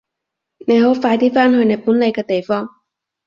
[0.65, 2.67] 你好快啲返去你本來嘅地方！